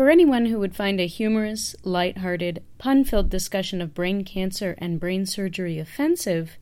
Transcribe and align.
For 0.00 0.08
anyone 0.08 0.46
who 0.46 0.58
would 0.58 0.74
find 0.74 0.98
a 0.98 1.06
humorous, 1.06 1.76
light-hearted, 1.84 2.62
pun-filled 2.78 3.28
discussion 3.28 3.82
of 3.82 3.92
brain 3.92 4.24
cancer 4.24 4.74
and 4.78 4.98
brain 4.98 5.26
surgery 5.26 5.78
offensive, 5.78 6.56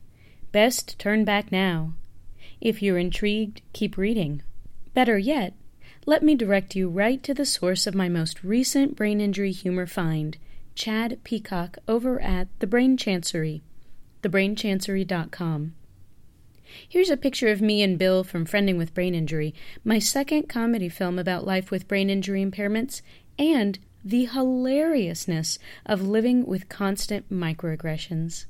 best 0.51 0.99
turn 0.99 1.23
back 1.23 1.49
now. 1.49 1.93
If 2.59 2.81
you're 2.81 2.97
intrigued, 2.97 3.61
keep 3.71 3.95
reading. 3.95 4.41
Better 4.93 5.17
yet, 5.17 5.53
let 6.05 6.21
me 6.21 6.35
direct 6.35 6.75
you 6.75 6.89
right 6.89 7.23
to 7.23 7.33
the 7.33 7.45
source 7.45 7.87
of 7.87 7.95
my 7.95 8.09
most 8.09 8.43
recent 8.43 8.97
brain 8.97 9.21
injury 9.21 9.53
humor 9.53 9.87
find, 9.87 10.35
Chad 10.75 11.23
Peacock 11.23 11.77
over 11.87 12.19
at 12.19 12.49
The 12.59 12.67
Brain 12.67 12.97
Chancery, 12.97 13.61
thebrainchancery.com. 14.21 15.75
Here's 16.87 17.09
a 17.09 17.17
picture 17.17 17.47
of 17.47 17.61
me 17.61 17.81
and 17.81 17.97
Bill 17.97 18.23
from 18.23 18.45
Friending 18.45 18.77
with 18.77 18.93
Brain 18.93 19.15
Injury, 19.15 19.55
my 19.83 19.97
second 19.97 20.47
comedy 20.47 20.87
film 20.87 21.17
about 21.17 21.43
life 21.43 21.71
with 21.71 21.87
brain 21.87 22.11
injury 22.11 22.45
impairments, 22.45 23.01
and 23.39 23.79
the 24.03 24.25
hilariousness 24.25 25.57
of 25.85 26.07
living 26.07 26.45
with 26.45 26.69
constant 26.69 27.31
microaggressions. 27.31 28.45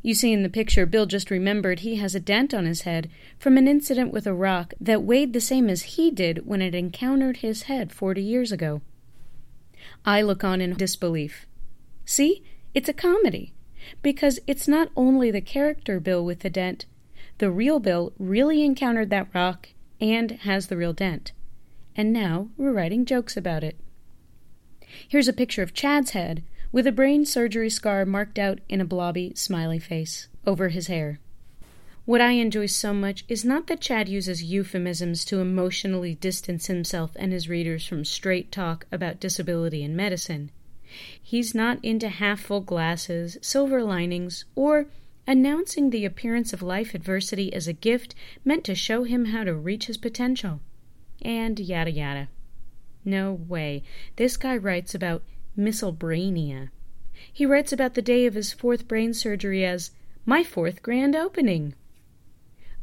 You 0.00 0.14
see 0.14 0.32
in 0.32 0.44
the 0.44 0.48
picture, 0.48 0.86
Bill 0.86 1.06
just 1.06 1.30
remembered 1.30 1.80
he 1.80 1.96
has 1.96 2.14
a 2.14 2.20
dent 2.20 2.54
on 2.54 2.64
his 2.64 2.82
head 2.82 3.10
from 3.38 3.58
an 3.58 3.66
incident 3.66 4.12
with 4.12 4.26
a 4.26 4.32
rock 4.32 4.72
that 4.80 5.02
weighed 5.02 5.32
the 5.32 5.40
same 5.40 5.68
as 5.68 5.82
he 5.82 6.10
did 6.10 6.46
when 6.46 6.62
it 6.62 6.74
encountered 6.74 7.38
his 7.38 7.64
head 7.64 7.92
40 7.92 8.22
years 8.22 8.52
ago. 8.52 8.80
I 10.04 10.22
look 10.22 10.44
on 10.44 10.60
in 10.60 10.74
disbelief. 10.74 11.46
See, 12.04 12.44
it's 12.74 12.88
a 12.88 12.92
comedy, 12.92 13.52
because 14.02 14.38
it's 14.46 14.68
not 14.68 14.90
only 14.96 15.30
the 15.30 15.40
character 15.40 15.98
Bill 15.98 16.24
with 16.24 16.40
the 16.40 16.50
dent, 16.50 16.86
the 17.38 17.50
real 17.50 17.80
Bill 17.80 18.12
really 18.18 18.64
encountered 18.64 19.10
that 19.10 19.34
rock 19.34 19.70
and 20.00 20.30
has 20.30 20.68
the 20.68 20.76
real 20.76 20.92
dent. 20.92 21.32
And 21.96 22.12
now 22.12 22.50
we're 22.56 22.72
writing 22.72 23.04
jokes 23.04 23.36
about 23.36 23.64
it. 23.64 23.76
Here's 25.06 25.28
a 25.28 25.32
picture 25.32 25.62
of 25.62 25.74
Chad's 25.74 26.10
head 26.10 26.42
with 26.72 26.86
a 26.86 26.92
brain 26.92 27.24
surgery 27.24 27.70
scar 27.70 28.04
marked 28.04 28.38
out 28.38 28.58
in 28.68 28.80
a 28.80 28.84
blobby, 28.84 29.32
smiley 29.34 29.78
face 29.78 30.28
over 30.46 30.68
his 30.68 30.86
hair. 30.86 31.18
What 32.04 32.20
I 32.22 32.32
enjoy 32.32 32.66
so 32.66 32.94
much 32.94 33.24
is 33.28 33.44
not 33.44 33.66
that 33.66 33.80
Chad 33.82 34.08
uses 34.08 34.42
euphemisms 34.42 35.26
to 35.26 35.40
emotionally 35.40 36.14
distance 36.14 36.66
himself 36.66 37.12
and 37.16 37.32
his 37.32 37.50
readers 37.50 37.86
from 37.86 38.04
straight 38.04 38.50
talk 38.50 38.86
about 38.90 39.20
disability 39.20 39.84
and 39.84 39.94
medicine. 39.94 40.50
He's 41.22 41.54
not 41.54 41.84
into 41.84 42.08
half 42.08 42.40
full 42.40 42.62
glasses, 42.62 43.36
silver 43.42 43.82
linings, 43.82 44.46
or 44.54 44.86
announcing 45.26 45.90
the 45.90 46.06
appearance 46.06 46.54
of 46.54 46.62
life 46.62 46.94
adversity 46.94 47.52
as 47.52 47.68
a 47.68 47.74
gift 47.74 48.14
meant 48.42 48.64
to 48.64 48.74
show 48.74 49.04
him 49.04 49.26
how 49.26 49.44
to 49.44 49.54
reach 49.54 49.84
his 49.84 49.98
potential. 49.98 50.60
And 51.20 51.60
yada 51.60 51.90
yada. 51.90 52.28
No 53.04 53.32
way. 53.32 53.82
This 54.16 54.36
guy 54.36 54.56
writes 54.56 54.94
about 54.94 55.22
misselbrania. 55.56 56.70
He 57.32 57.46
writes 57.46 57.72
about 57.72 57.94
the 57.94 58.02
day 58.02 58.26
of 58.26 58.34
his 58.34 58.52
fourth 58.52 58.86
brain 58.86 59.14
surgery 59.14 59.64
as 59.64 59.90
my 60.24 60.44
fourth 60.44 60.82
grand 60.82 61.16
opening. 61.16 61.74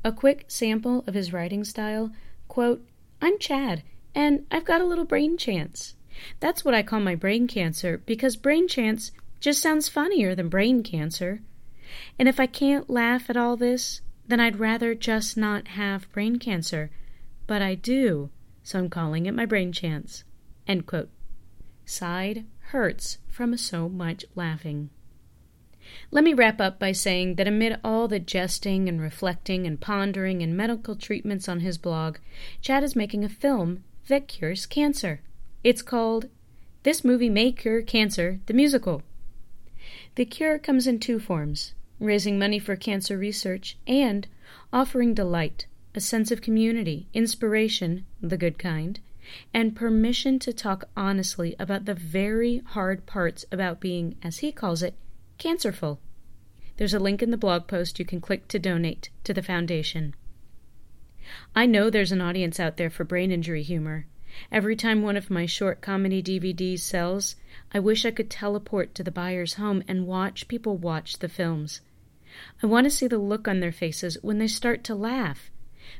A 0.03 0.11
quick 0.11 0.45
sample 0.47 1.03
of 1.07 1.13
his 1.13 1.33
writing 1.33 1.63
style 1.63 2.11
quote, 2.47 2.87
I'm 3.21 3.39
Chad, 3.39 3.83
and 4.13 4.45
I've 4.51 4.65
got 4.65 4.81
a 4.81 4.85
little 4.85 5.05
brain 5.05 5.37
chance. 5.37 5.95
That's 6.39 6.63
what 6.63 6.73
I 6.73 6.83
call 6.83 6.99
my 6.99 7.15
brain 7.15 7.47
cancer 7.47 8.01
because 8.05 8.35
brain 8.35 8.67
chance 8.67 9.11
just 9.39 9.61
sounds 9.61 9.89
funnier 9.89 10.35
than 10.35 10.49
brain 10.49 10.83
cancer. 10.83 11.41
And 12.17 12.27
if 12.27 12.39
I 12.39 12.47
can't 12.47 12.89
laugh 12.89 13.29
at 13.29 13.37
all 13.37 13.57
this, 13.57 14.01
then 14.27 14.39
I'd 14.39 14.59
rather 14.59 14.95
just 14.95 15.37
not 15.37 15.69
have 15.69 16.11
brain 16.11 16.39
cancer. 16.39 16.89
But 17.47 17.61
I 17.61 17.75
do, 17.75 18.29
so 18.65 18.79
I'm 18.79 18.89
calling 18.89 19.27
it 19.27 19.35
my 19.35 19.45
brain 19.45 19.71
chance. 19.71 20.23
End 20.67 20.87
quote. 20.87 21.09
Side 21.85 22.45
hurts 22.71 23.19
from 23.29 23.55
so 23.57 23.87
much 23.87 24.25
laughing. 24.33 24.89
Let 26.09 26.23
me 26.23 26.33
wrap 26.33 26.59
up 26.59 26.79
by 26.79 26.91
saying 26.91 27.35
that 27.35 27.47
amid 27.47 27.79
all 27.83 28.07
the 28.07 28.19
jesting 28.19 28.89
and 28.89 28.99
reflecting 28.99 29.67
and 29.67 29.79
pondering 29.79 30.41
and 30.41 30.57
medical 30.57 30.95
treatments 30.95 31.47
on 31.47 31.59
his 31.59 31.77
blog, 31.77 32.17
Chad 32.59 32.83
is 32.83 32.95
making 32.95 33.23
a 33.23 33.29
film 33.29 33.83
that 34.07 34.27
cures 34.27 34.65
cancer. 34.65 35.21
It's 35.63 35.83
called 35.83 36.25
This 36.81 37.03
Movie 37.03 37.29
May 37.29 37.51
Cure 37.51 37.83
Cancer, 37.83 38.39
the 38.47 38.53
musical. 38.55 39.03
The 40.15 40.25
cure 40.25 40.57
comes 40.57 40.87
in 40.87 40.99
two 40.99 41.19
forms 41.19 41.75
raising 41.99 42.39
money 42.39 42.57
for 42.57 42.75
cancer 42.75 43.15
research 43.15 43.77
and 43.85 44.27
offering 44.73 45.13
delight, 45.13 45.67
a 45.95 46.01
sense 46.01 46.31
of 46.31 46.41
community, 46.41 47.07
inspiration, 47.13 48.05
the 48.21 48.37
good 48.37 48.59
kind, 48.59 48.99
and 49.53 49.75
permission 49.75 50.37
to 50.39 50.53
talk 50.53 50.89
honestly 50.95 51.55
about 51.57 51.85
the 51.85 51.93
very 51.93 52.59
hard 52.65 53.05
parts 53.05 53.45
about 53.51 53.79
being, 53.79 54.15
as 54.21 54.39
he 54.39 54.51
calls 54.51 54.83
it, 54.83 54.95
Cancerful. 55.37 55.99
There's 56.77 56.93
a 56.93 56.99
link 56.99 57.23
in 57.23 57.31
the 57.31 57.37
blog 57.37 57.67
post 57.67 57.99
you 57.99 58.05
can 58.05 58.19
click 58.21 58.47
to 58.49 58.59
donate 58.59 59.09
to 59.23 59.33
the 59.33 59.41
foundation. 59.41 60.13
I 61.55 61.65
know 61.65 61.89
there's 61.89 62.11
an 62.11 62.21
audience 62.21 62.59
out 62.59 62.77
there 62.77 62.89
for 62.89 63.03
brain 63.03 63.31
injury 63.31 63.63
humor. 63.63 64.05
Every 64.51 64.75
time 64.75 65.01
one 65.01 65.15
of 65.15 65.29
my 65.29 65.45
short 65.45 65.81
comedy 65.81 66.21
DVDs 66.21 66.81
sells, 66.81 67.35
I 67.73 67.79
wish 67.79 68.05
I 68.05 68.11
could 68.11 68.29
teleport 68.29 68.93
to 68.95 69.03
the 69.03 69.11
buyer's 69.11 69.53
home 69.53 69.83
and 69.87 70.05
watch 70.05 70.49
people 70.49 70.77
watch 70.77 71.19
the 71.19 71.29
films. 71.29 71.79
I 72.61 72.67
want 72.67 72.83
to 72.83 72.91
see 72.91 73.07
the 73.07 73.17
look 73.17 73.47
on 73.47 73.61
their 73.61 73.71
faces 73.71 74.17
when 74.21 74.39
they 74.39 74.47
start 74.47 74.83
to 74.83 74.95
laugh, 74.95 75.49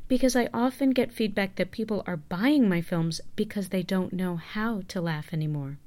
because 0.07 0.35
I 0.35 0.50
often 0.53 0.91
get 0.91 1.12
feedback 1.12 1.56
that 1.56 1.72
people 1.72 2.03
are 2.06 2.18
buying 2.18 2.69
my 2.69 2.81
films 2.81 3.22
because 3.35 3.69
they 3.69 3.84
don't 3.84 4.13
know 4.13 4.35
how 4.35 4.81
to 4.90 5.01
laugh 5.01 5.34
anymore. 5.34 5.78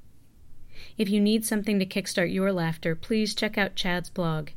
If 0.97 1.09
you 1.09 1.19
need 1.19 1.45
something 1.45 1.79
to 1.79 1.85
kickstart 1.85 2.33
your 2.33 2.51
laughter, 2.51 2.95
please 2.95 3.35
check 3.35 3.57
out 3.57 3.75
Chad's 3.75 4.09
blog. 4.09 4.49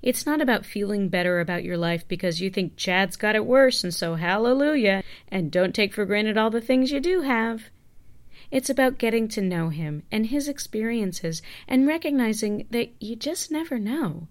It's 0.00 0.26
not 0.26 0.40
about 0.40 0.66
feeling 0.66 1.08
better 1.08 1.40
about 1.40 1.64
your 1.64 1.76
life 1.76 2.06
because 2.06 2.40
you 2.40 2.50
think 2.50 2.76
Chad's 2.76 3.16
got 3.16 3.34
it 3.34 3.46
worse 3.46 3.82
and 3.82 3.92
so 3.92 4.14
hallelujah, 4.14 5.02
and 5.28 5.50
don't 5.50 5.74
take 5.74 5.92
for 5.92 6.04
granted 6.04 6.38
all 6.38 6.50
the 6.50 6.60
things 6.60 6.92
you 6.92 7.00
do 7.00 7.22
have. 7.22 7.70
It's 8.50 8.70
about 8.70 8.98
getting 8.98 9.28
to 9.28 9.40
know 9.40 9.70
him 9.70 10.02
and 10.12 10.26
his 10.26 10.46
experiences 10.46 11.40
and 11.66 11.86
recognizing 11.86 12.66
that 12.70 12.90
you 13.00 13.16
just 13.16 13.50
never 13.50 13.78
know. 13.78 14.28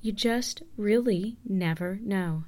You 0.00 0.12
just 0.12 0.62
really 0.76 1.36
never 1.44 1.98
know. 2.00 2.38